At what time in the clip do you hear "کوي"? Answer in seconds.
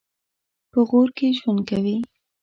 1.69-1.95